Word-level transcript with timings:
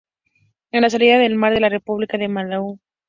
Es 0.71 0.81
la 0.81 0.89
salida 0.89 1.23
al 1.23 1.35
mar 1.35 1.53
de 1.53 1.59
la 1.59 1.69
República 1.69 2.17
de 2.17 2.27
Malaui. 2.27 2.79